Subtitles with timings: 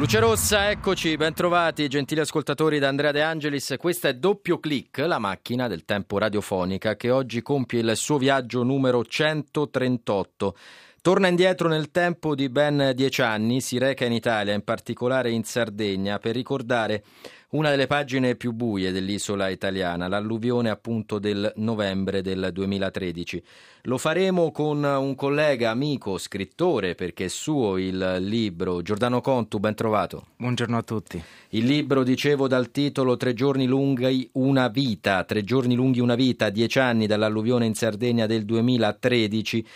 [0.00, 3.74] Luce Rossa, eccoci, bentrovati gentili ascoltatori da Andrea De Angelis.
[3.78, 8.62] Questa è Doppio Clic, la macchina del tempo radiofonica che oggi compie il suo viaggio
[8.62, 10.56] numero 138.
[11.02, 15.44] Torna indietro nel tempo di ben dieci anni, si reca in Italia, in particolare in
[15.44, 17.04] Sardegna, per ricordare
[17.50, 23.42] una delle pagine più buie dell'isola italiana, l'alluvione appunto del novembre del 2013.
[23.84, 29.74] Lo faremo con un collega, amico, scrittore, perché è suo il libro, Giordano Contu, ben
[29.74, 30.26] trovato.
[30.36, 31.20] Buongiorno a tutti.
[31.50, 36.50] Il libro, dicevo dal titolo Tre giorni lunghi una vita, tre giorni lunghi una vita,
[36.50, 39.66] dieci anni dall'alluvione in Sardegna del 2013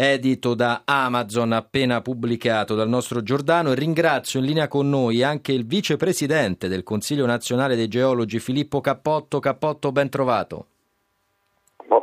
[0.00, 3.72] edito da Amazon, appena pubblicato dal nostro Giordano.
[3.72, 8.80] E ringrazio in linea con noi anche il vicepresidente del Consiglio nazionale dei geologi, Filippo
[8.80, 9.40] Cappotto.
[9.40, 10.66] Cappotto, ben trovato.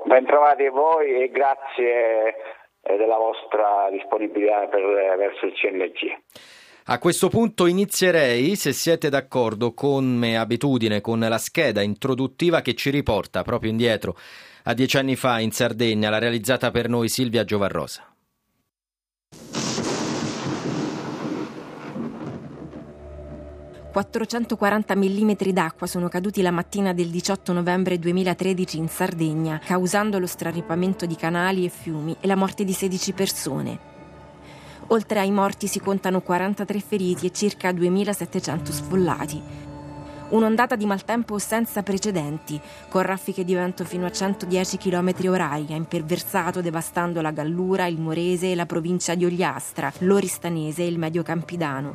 [0.03, 2.35] Ben trovati voi e grazie
[2.81, 4.83] eh, della vostra disponibilità per,
[5.17, 6.17] verso il CNG.
[6.87, 12.89] A questo punto inizierei, se siete d'accordo, come abitudine, con la scheda introduttiva che ci
[12.89, 14.15] riporta proprio indietro
[14.67, 18.03] a dieci anni fa in Sardegna, l'ha realizzata per noi Silvia Giovarrosa.
[23.93, 30.27] «440 mm d'acqua sono caduti la mattina del 18 novembre 2013 in Sardegna, causando lo
[30.27, 33.79] straripamento di canali e fiumi e la morte di 16 persone.
[34.87, 39.64] Oltre ai morti si contano 43 feriti e circa 2700 sfollati.
[40.27, 42.59] Un'ondata di maltempo senza precedenti,
[42.89, 47.99] con raffiche di vento fino a 110 km orari, ha imperversato devastando la Gallura, il
[47.99, 51.93] Morese e la provincia di Ogliastra, l'Oristanese e il Medio Campidano.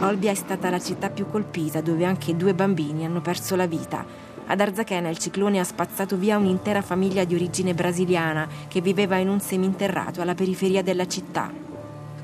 [0.00, 4.04] Olbia è stata la città più colpita, dove anche due bambini hanno perso la vita.
[4.46, 9.30] Ad Arzachena il ciclone ha spazzato via un'intera famiglia di origine brasiliana che viveva in
[9.30, 11.63] un seminterrato alla periferia della città.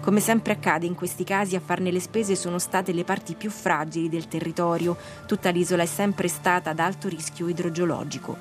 [0.00, 3.50] Come sempre accade in questi casi, a farne le spese sono state le parti più
[3.50, 4.96] fragili del territorio.
[5.26, 8.34] Tutta l'isola è sempre stata ad alto rischio idrogeologico.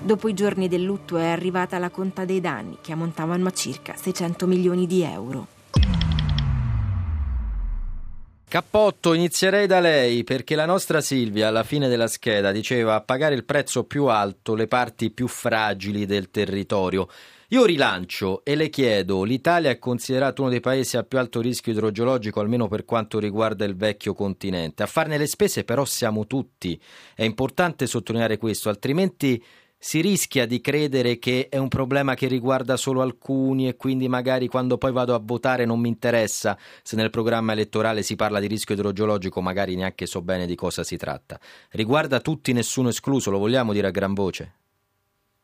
[0.00, 3.96] Dopo i giorni del lutto è arrivata la conta dei danni, che ammontavano a circa
[3.96, 5.48] 600 milioni di euro.
[8.48, 13.34] Cappotto, inizierei da lei perché la nostra Silvia alla fine della scheda diceva a pagare
[13.34, 17.08] il prezzo più alto le parti più fragili del territorio.
[17.50, 21.70] Io rilancio e le chiedo, l'Italia è considerato uno dei paesi a più alto rischio
[21.70, 24.82] idrogeologico, almeno per quanto riguarda il vecchio continente.
[24.82, 26.76] A farne le spese però siamo tutti.
[27.14, 29.40] È importante sottolineare questo, altrimenti
[29.78, 34.48] si rischia di credere che è un problema che riguarda solo alcuni e quindi magari
[34.48, 38.48] quando poi vado a votare non mi interessa se nel programma elettorale si parla di
[38.48, 41.38] rischio idrogeologico, magari neanche so bene di cosa si tratta.
[41.70, 44.65] Riguarda tutti, nessuno escluso, lo vogliamo dire a gran voce?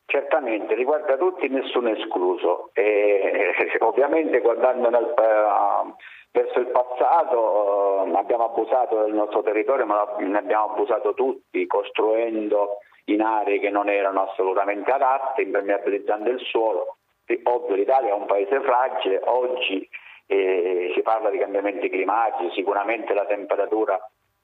[0.07, 2.71] Certamente, riguarda tutti, nessuno escluso.
[2.75, 5.95] E, ovviamente guardando nel, uh,
[6.31, 12.79] verso il passato uh, abbiamo abusato del nostro territorio, ma ne abbiamo abusato tutti, costruendo
[13.07, 16.97] in aree che non erano assolutamente adatte, impermeabilizzando il suolo.
[17.45, 19.89] Ovvio l'Italia è un paese fragile, oggi
[20.27, 23.99] eh, si parla di cambiamenti climatici, sicuramente la temperatura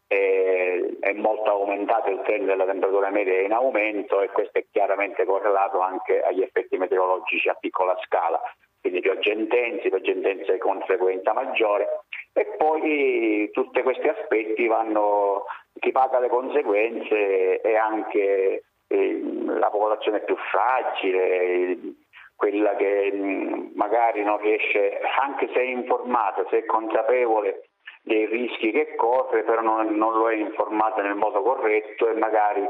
[0.08, 5.80] è molto aumentato il trend della temperatura media in aumento e questo è chiaramente correlato
[5.80, 8.40] anche agli effetti meteorologici a piccola scala,
[8.80, 12.00] quindi piogge intense, piogge intense con frequenza maggiore
[12.32, 15.44] e poi tutti questi aspetti vanno,
[15.78, 21.76] chi paga le conseguenze è anche eh, la popolazione più fragile,
[22.34, 27.67] quella che mh, magari non riesce, anche se è informata, se è consapevole
[28.08, 32.66] dei rischi che corre, però non, non lo è informato nel modo corretto e magari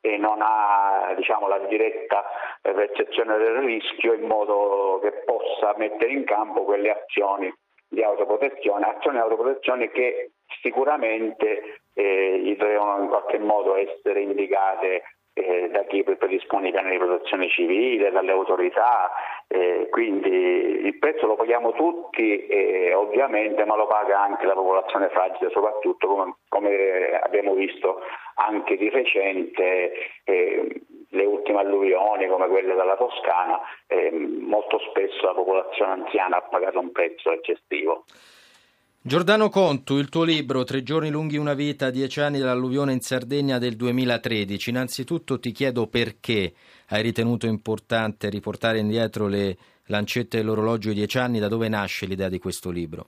[0.00, 2.24] eh, non ha diciamo, la diretta
[2.62, 7.52] percezione del rischio in modo che possa mettere in campo quelle azioni
[7.88, 10.30] di autoprotezione, azioni di autoprotezione che
[10.62, 15.02] sicuramente eh, devono in qualche modo essere indicate
[15.38, 19.12] eh, da chi predispone i piani di protezione civile, dalle autorità,
[19.48, 25.10] eh, quindi il prezzo lo paghiamo tutti eh, ovviamente, ma lo paga anche la popolazione
[25.10, 28.00] fragile, soprattutto come, come abbiamo visto
[28.36, 29.92] anche di recente
[30.24, 30.80] eh,
[31.10, 36.80] le ultime alluvioni come quelle della Toscana, eh, molto spesso la popolazione anziana ha pagato
[36.80, 38.04] un prezzo eccessivo.
[39.06, 43.56] Giordano Contu, il tuo libro Tre giorni lunghi una vita, dieci anni dall'alluvione in Sardegna
[43.56, 44.70] del 2013.
[44.70, 46.52] Innanzitutto ti chiedo perché
[46.88, 52.28] hai ritenuto importante riportare indietro le lancette dell'orologio di dieci anni, da dove nasce l'idea
[52.28, 53.06] di questo libro?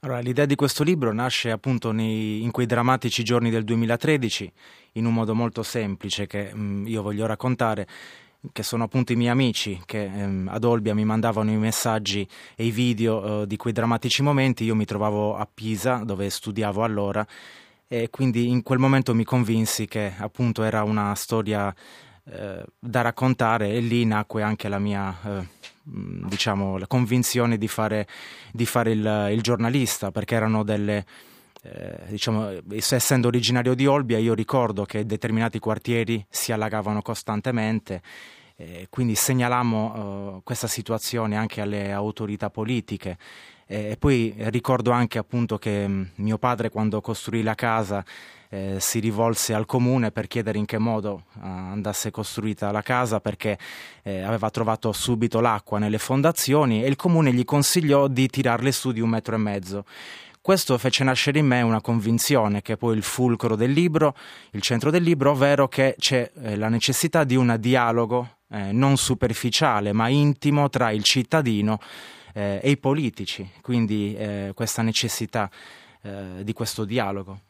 [0.00, 4.52] Allora, l'idea di questo libro nasce appunto nei, in quei drammatici giorni del 2013,
[4.92, 7.86] in un modo molto semplice che mh, mm, io voglio raccontare
[8.52, 12.64] che sono appunto i miei amici che ehm, ad Olbia mi mandavano i messaggi e
[12.64, 14.64] i video eh, di quei drammatici momenti.
[14.64, 17.26] Io mi trovavo a Pisa, dove studiavo allora,
[17.86, 21.74] e quindi in quel momento mi convinsi che appunto era una storia
[22.24, 25.46] eh, da raccontare e lì nacque anche la mia eh,
[25.82, 28.06] diciamo la convinzione di fare,
[28.52, 31.06] di fare il, il, giornalista perché erano delle
[31.62, 38.02] eh, diciamo, essendo originario di Olbia, io ricordo che determinati quartieri si allagavano costantemente.
[38.56, 43.16] Eh, quindi segnalammo uh, questa situazione anche alle autorità politiche
[43.70, 48.02] e poi ricordo anche appunto che mh, mm, mio padre quando costruì la casa
[48.48, 53.20] eh, si rivolse al comune per chiedere in che modo uh, andasse costruita la casa
[53.20, 53.58] perché
[54.02, 58.92] eh, aveva trovato subito l'acqua nelle fondazioni e il comune gli consigliò di tirarle su
[58.92, 59.84] di un metro e mezzo.
[60.48, 64.14] Questo fece nascere in me una convinzione, che è poi il fulcro del libro,
[64.52, 68.96] il centro del libro, ovvero che c'è eh, la necessità di un dialogo eh, non
[68.96, 71.78] superficiale ma intimo tra il cittadino
[72.32, 75.50] eh, e i politici, quindi eh, questa necessità
[76.00, 77.40] eh, di questo dialogo.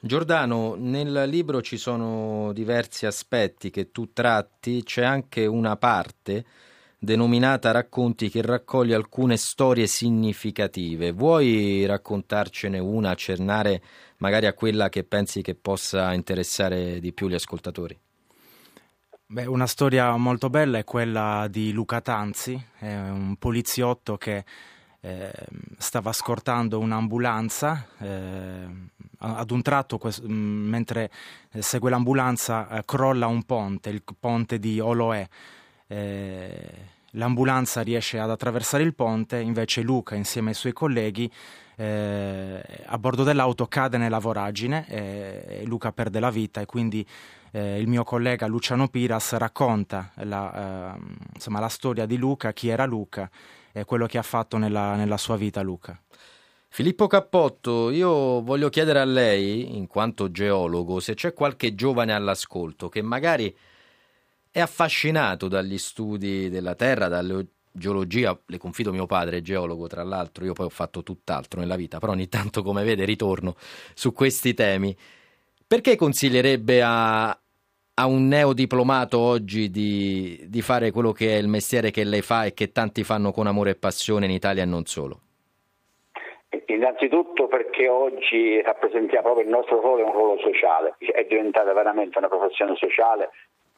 [0.00, 6.44] Giordano, nel libro ci sono diversi aspetti che tu tratti, c'è anche una parte
[6.98, 11.12] denominata Racconti che raccoglie alcune storie significative.
[11.12, 13.82] Vuoi raccontarcene una, accennare
[14.18, 17.98] magari a quella che pensi che possa interessare di più gli ascoltatori?
[19.28, 24.44] Beh, una storia molto bella è quella di Luca Tanzi, un poliziotto che
[25.00, 25.32] eh,
[25.78, 27.88] stava scortando un'ambulanza.
[27.98, 31.10] Eh, ad un tratto, mentre
[31.58, 35.26] segue l'ambulanza, eh, crolla un ponte, il ponte di Oloè
[35.86, 36.70] eh,
[37.12, 41.30] l'ambulanza riesce ad attraversare il ponte, invece Luca insieme ai suoi colleghi
[41.76, 47.06] eh, a bordo dell'auto cade nella voragine e Luca perde la vita e quindi
[47.52, 51.00] eh, il mio collega Luciano Piras racconta la, eh,
[51.34, 53.30] insomma, la, storia di Luca, chi era Luca
[53.72, 56.00] e quello che ha fatto nella, nella sua vita Luca.
[56.68, 62.88] Filippo Cappotto, io voglio chiedere a lei, in quanto geologo, se c'è qualche giovane all'ascolto
[62.90, 63.54] che magari
[64.56, 70.02] è affascinato dagli studi della Terra, dalla geologia, le confido mio padre, è geologo tra
[70.02, 74.14] l'altro, io poi ho fatto tutt'altro nella vita, però ogni tanto come vede ritorno su
[74.14, 74.96] questi temi.
[75.68, 81.90] Perché consiglierebbe a, a un neodiplomato oggi di, di fare quello che è il mestiere
[81.90, 84.86] che lei fa e che tanti fanno con amore e passione in Italia e non
[84.86, 85.20] solo?
[86.64, 92.16] Innanzitutto perché oggi rappresentiamo proprio il nostro ruolo, è un ruolo sociale, è diventata veramente
[92.16, 93.28] una professione sociale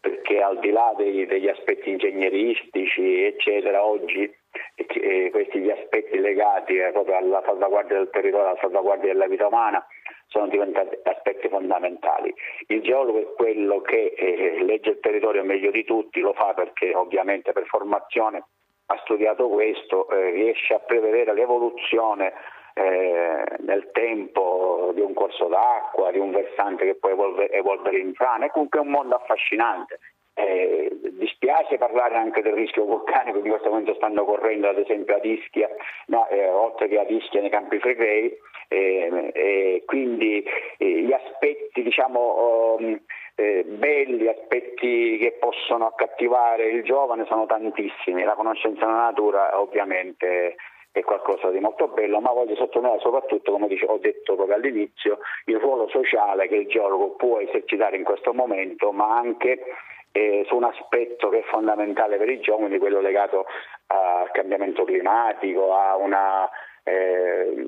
[0.09, 4.31] perché al di là dei, degli aspetti ingegneristici eccetera oggi
[4.75, 9.47] eh, questi gli aspetti legati eh, proprio alla salvaguardia del territorio, alla salvaguardia della vita
[9.47, 9.85] umana
[10.27, 12.35] sono diventati aspetti fondamentali.
[12.67, 16.95] Il geologo è quello che eh, legge il territorio meglio di tutti, lo fa perché
[16.95, 18.45] ovviamente per formazione
[18.87, 22.33] ha studiato questo, eh, riesce a prevedere l'evoluzione
[22.79, 28.15] eh, nel tempo di un corso d'acqua, di un versante che può evolvere, evolvere in
[28.15, 29.99] frana, è comunque un mondo affascinante.
[30.35, 35.25] Eh, dispiace parlare anche del rischio vulcanico in questo momento stanno correndo ad esempio ad
[35.25, 35.69] Ischia,
[36.07, 38.33] no, eh, oltre che ad Ischia nei campi Flegrei,
[38.69, 40.45] eh, quindi
[40.76, 43.00] gli aspetti diciamo, um,
[43.35, 50.55] belli, aspetti che possono accattivare il giovane sono tantissimi, la conoscenza della natura ovviamente
[50.99, 55.19] è qualcosa di molto bello, ma voglio sottolineare soprattutto, come dice, ho detto proprio all'inizio,
[55.47, 59.64] il ruolo sociale che il geologo può esercitare in questo momento, ma anche
[60.12, 63.47] eh, su un aspetto che è fondamentale per i giovani, quello legato
[63.87, 66.49] al cambiamento climatico, a una...
[66.83, 67.67] Eh,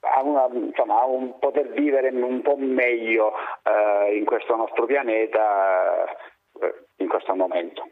[0.00, 3.32] a, una, insomma, a un poter vivere un po' meglio
[3.64, 6.04] eh, in questo nostro pianeta
[6.60, 7.88] eh, in questo momento.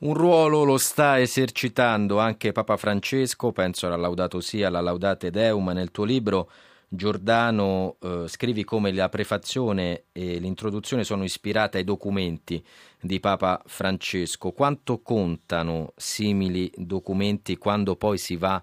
[0.00, 5.70] Un ruolo lo sta esercitando anche Papa Francesco, penso alla Laudato sia, alla Laudate Deum.
[5.70, 6.48] Nel tuo libro,
[6.86, 12.64] Giordano, eh, scrivi come la prefazione e l'introduzione sono ispirate ai documenti
[13.00, 14.52] di Papa Francesco.
[14.52, 18.62] Quanto contano simili documenti quando poi si va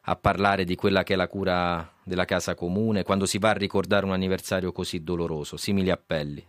[0.00, 3.58] a parlare di quella che è la cura della casa comune, quando si va a
[3.58, 6.42] ricordare un anniversario così doloroso, simili appelli?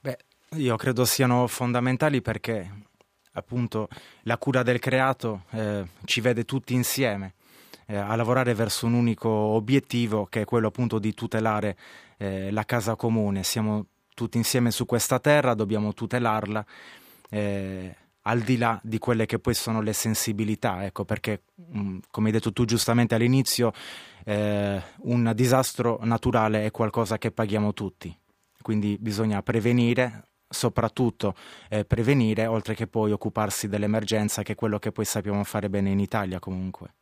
[0.00, 0.16] Beh,
[0.52, 2.88] io credo siano fondamentali perché
[3.32, 3.88] appunto
[4.22, 7.34] la cura del creato eh, ci vede tutti insieme.
[7.86, 11.76] eh, a lavorare verso un unico obiettivo che è quello appunto di tutelare
[12.18, 13.42] eh, la casa comune.
[13.42, 16.64] Siamo tutti insieme su questa terra, dobbiamo tutelarla
[17.30, 21.98] eh, al di là di quelle che poi sono le sensibilità, ecco, perché mh, mm,
[22.10, 23.72] come hai detto tu giustamente all'inizio,
[24.24, 28.14] eh, un disastro naturale è qualcosa che paghiamo tutti,
[28.60, 31.34] quindi bisogna prevenire, soprattutto
[31.68, 35.90] eh, prevenire, oltre che poi occuparsi dell'emergenza, che è quello che poi sappiamo fare bene
[35.90, 36.94] in Italia comunque.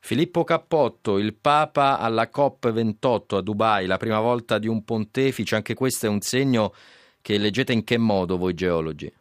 [0.00, 5.74] Filippo Cappotto, il Papa alla COP28 a Dubai, la prima volta di un pontefice, anche
[5.74, 6.72] questo è un segno
[7.20, 9.12] che leggete in che modo voi geologi?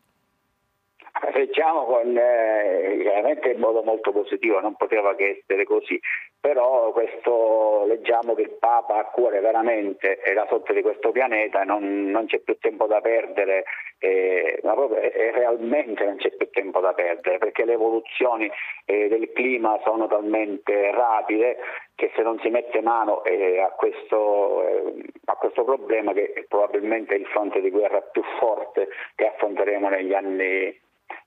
[1.65, 6.00] Leggiamo con, eh, chiaramente in modo molto positivo, non poteva che essere così,
[6.39, 12.12] però questo, leggiamo che il Papa ha cuore veramente la sorte di questo pianeta, non,
[12.12, 13.63] non c'è più tempo da perdere,
[13.98, 18.48] eh, ma proprio eh, realmente non c'è più tempo da perdere perché le evoluzioni
[18.86, 21.57] eh, del clima sono talmente rapide
[21.95, 27.15] che se non si mette mano eh, a, questo, eh, a, questo, problema che probabilmente
[27.15, 30.77] è il fronte di guerra più forte che affronteremo negli anni,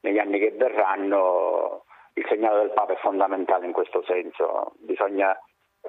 [0.01, 5.37] negli anni che verranno, il segnale del Papa è fondamentale in questo senso, bisogna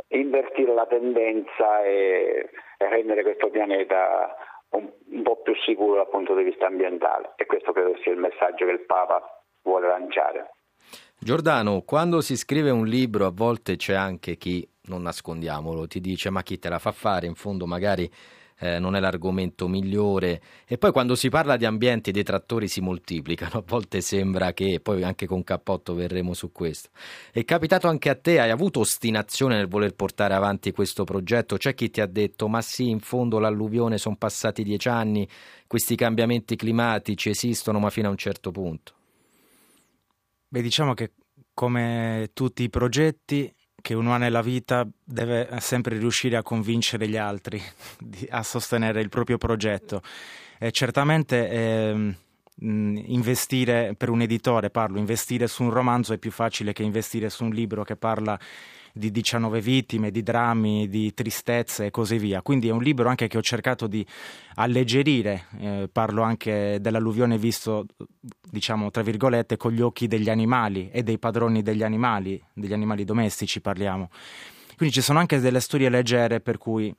[0.09, 4.35] invertire la tendenza e, e rendere questo pianeta
[4.71, 7.33] un, un, po' più sicuro dal punto di vista ambientale.
[7.35, 10.53] E questo credo sia il messaggio che il Papa vuole lanciare.
[11.17, 16.29] Giordano, quando si scrive un libro a volte c'è anche chi, non nascondiamolo, ti dice
[16.29, 18.09] ma chi te la fa fare, in fondo magari
[18.59, 20.41] eh, non è l'argomento migliore.
[20.67, 23.59] E poi quando si parla di ambienti, i detrattori si moltiplicano.
[23.59, 26.89] A volte sembra che, poi anche con Cappotto verremo su questo.
[27.31, 31.57] È capitato anche a te, hai avuto ostinazione nel voler portare avanti questo progetto?
[31.57, 35.27] C'è chi ti ha detto, ma sì, in fondo l'alluvione sono passati dieci anni,
[35.67, 38.93] questi cambiamenti climatici esistono, ma fino a un certo punto.
[40.47, 41.13] Beh, diciamo che
[41.53, 47.17] come tutti i progetti che uno ha nella vita deve sempre riuscire a convincere gli
[47.17, 47.61] altri
[48.29, 50.01] a sostenere il proprio progetto.
[50.57, 52.15] E certamente eh,
[52.61, 57.45] investire per un editore, parlo, investire su un romanzo è più facile che investire su
[57.45, 58.37] un libro che parla
[58.99, 62.43] di 19 vittime, di drammi, di tristezze e così via.
[62.43, 64.05] Quindi è un libro anche che ho cercato di
[64.55, 67.87] alleggerire, eh, parlo anche dell'alluvione visto,
[68.51, 73.03] diciamo, tra virgolette, con gli occhi degli animali e dei padroni degli animali, degli animali
[73.05, 74.09] domestici parliamo.
[74.77, 76.93] Quindi ci sono anche delle storie leggere per cui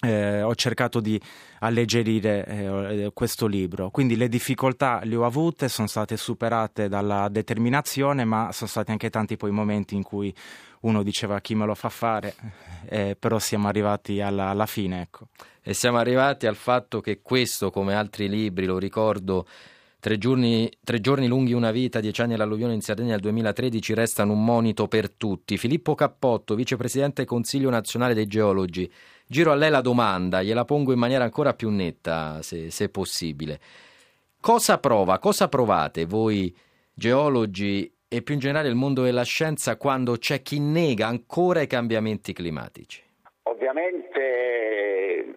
[0.00, 1.20] eh, ho cercato di
[1.60, 3.90] alleggerire eh, questo libro.
[3.90, 9.10] Quindi le difficoltà le ho avute, sono state superate dalla determinazione, ma sono stati anche
[9.10, 10.34] tanti poi momenti in cui
[10.80, 12.34] uno diceva chi me lo fa fare,
[12.88, 15.00] eh, però siamo arrivati alla, alla fine.
[15.00, 15.28] Ecco.
[15.62, 19.46] E siamo arrivati al fatto che questo, come altri libri, lo ricordo,
[19.98, 24.34] Tre giorni, tre giorni, lunghi una vita, dieci anni all'alluvione in Sardegna nel 2013 restano
[24.34, 25.56] un monito per tutti.
[25.56, 28.88] Filippo Cappotto, vicepresidente Consiglio nazionale dei geologi.
[29.28, 33.58] Giro a lei la domanda, gliela pongo in maniera ancora più netta, se, se possibile.
[34.40, 36.54] Cosa prova, cosa provate voi
[36.94, 41.66] geologi e più in generale il mondo della scienza quando c'è chi nega ancora i
[41.66, 43.02] cambiamenti climatici?
[43.42, 45.34] Ovviamente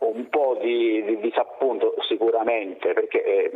[0.00, 3.50] un po' di, di disappunto sicuramente perché è,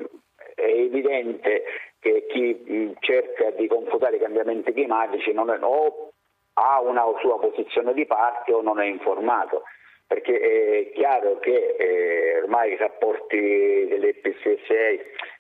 [0.55, 1.65] è evidente
[1.99, 6.13] che chi cerca di confutare i cambiamenti climatici non è, o
[6.59, 9.63] ha una sua posizione di parte o non è informato
[10.09, 14.71] perché è chiaro che eh, ormai i rapporti dell'IPCC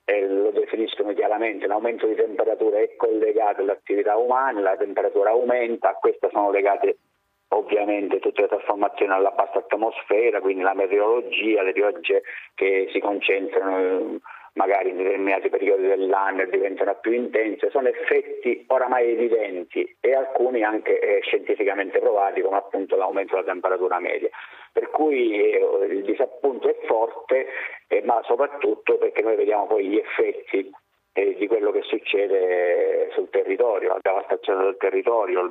[0.05, 5.91] eh, lo definiscono chiaramente, l'aumento di temperatura è collegato alle attività umane, la temperatura aumenta,
[5.91, 6.99] a questa sono legate
[7.49, 12.23] ovviamente tutte le trasformazioni alla bassa atmosfera, quindi la meteorologia, le piogge
[12.55, 14.19] che si concentrano
[14.59, 20.99] magari in determinati periodi dell'anno diventano più intense, sono effetti oramai evidenti e alcuni anche
[20.99, 24.29] eh, scientificamente provati come appunto l'aumento della temperatura media.
[24.73, 25.61] Per cui eh,
[25.91, 27.47] il disappunto è forte,
[27.87, 30.69] eh, ma soprattutto perché noi vediamo poi gli effetti
[31.13, 35.49] eh, di quello che succede sul territorio, la devastazione del territorio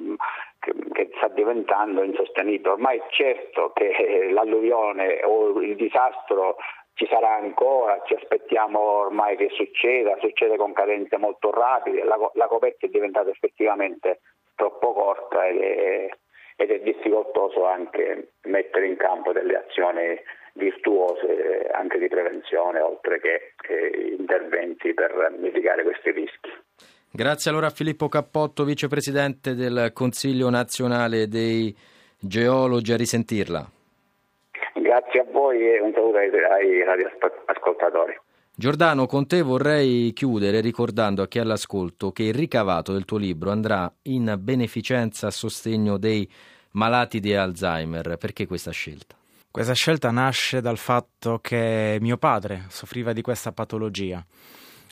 [0.59, 2.71] che, che sta diventando insostenibile.
[2.71, 6.57] Ormai è certo che eh, l'alluvione o il disastro
[6.97, 12.47] ci sarà ancora, ci aspettiamo ormai che succeda, succede con cadenze molto rapide, la, la
[12.47, 14.21] coperta è diventata effettivamente
[14.55, 16.09] troppo corta ed è,
[16.55, 20.19] ed è difficoltoso anche mettere in campo delle azioni
[20.53, 26.49] virtuose anche di prevenzione oltre che, che interventi per mitigare questi rischi.
[27.11, 31.75] Grazie allora a Filippo Cappotto, vicepresidente del Consiglio nazionale dei
[32.19, 33.76] geologi, a risentirla.
[34.99, 38.19] Grazie a voi e un saluto ai, ai radioascoltatori.
[38.55, 43.17] Giordano, con te vorrei chiudere ricordando a chi è all'ascolto che il ricavato del tuo
[43.17, 46.27] libro andrà in beneficenza a sostegno dei
[46.71, 48.17] malati di Alzheimer.
[48.17, 49.15] Perché questa scelta?
[49.51, 54.25] Questa scelta nasce dal fatto che mio padre soffriva di questa patologia.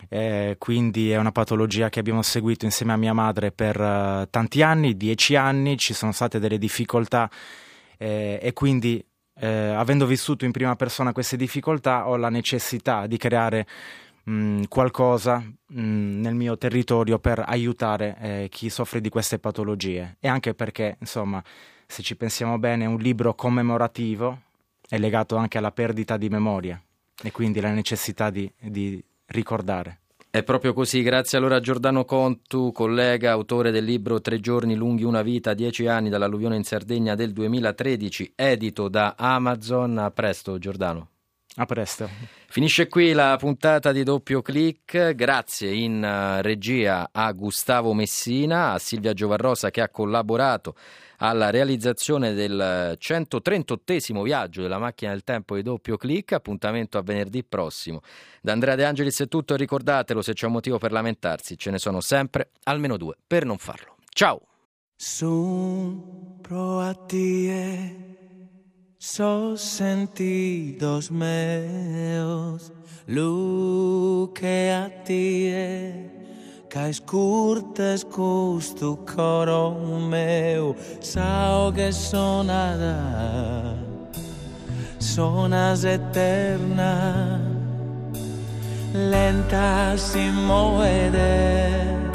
[0.07, 4.61] Eh, quindi è una patologia che abbiamo seguito insieme a mia madre per uh, tanti
[4.61, 7.27] anni, dieci anni, ci sono state delle difficoltà
[7.97, 9.03] eh, e quindi
[9.39, 13.67] eh, avendo vissuto in prima persona queste difficoltà ho la necessità di creare
[14.23, 20.27] mh, qualcosa mh, nel mio territorio per aiutare eh, chi soffre di queste patologie e
[20.27, 21.43] anche perché insomma
[21.87, 24.41] se ci pensiamo bene un libro commemorativo
[24.87, 26.81] è legato anche alla perdita di memoria
[27.21, 29.99] e quindi la necessità di, di ricordare.
[30.35, 35.05] È proprio così, grazie allora a Giordano Contu, collega, autore del libro Tre giorni lunghi
[35.05, 39.97] una vita, dieci anni dall'alluvione in Sardegna del 2013, edito da Amazon.
[39.97, 41.14] A presto Giordano.
[41.57, 42.09] A presto.
[42.49, 45.13] Finisce qui la puntata di doppio clic.
[45.13, 50.75] Grazie in eh, regia a Gustavo Messina, a Silvia Giovarrosa che ha collaborato
[51.19, 56.33] alla realizzazione del 138 viaggio della macchina del tempo di doppio clic.
[56.33, 58.01] Appuntamento a venerdì prossimo.
[58.41, 59.55] Da Andrea De Angelis è tutto.
[59.55, 63.57] Ricordatelo, se c'è un motivo per lamentarsi, ce ne sono sempre almeno due per non
[63.57, 63.95] farlo.
[64.09, 64.41] Ciao!
[68.97, 72.71] Sos sentidos meos,
[73.05, 75.51] luz que a ti
[76.69, 79.75] ca escurtes custu coro
[80.09, 83.77] meu, sao que sonada,
[84.99, 87.41] sonas eternas,
[88.93, 92.14] lentas sin mover